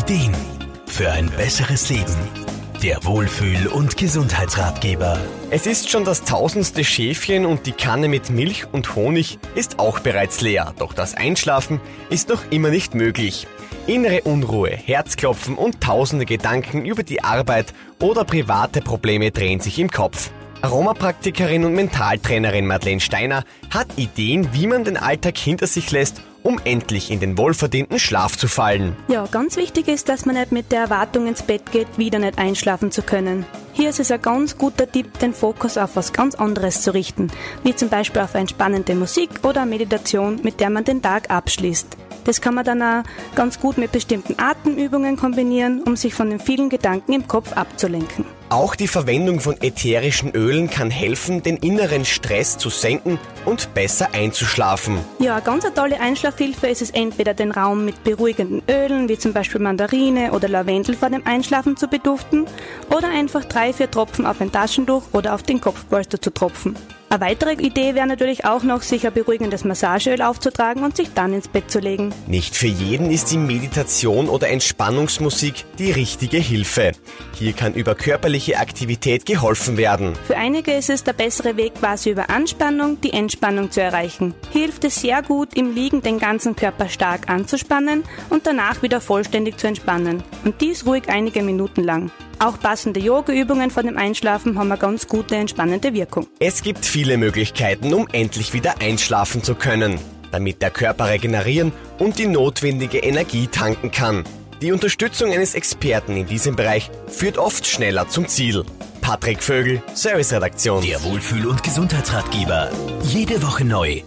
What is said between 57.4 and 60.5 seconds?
Raum mit beruhigenden Ölen, wie zum Beispiel Mandarine oder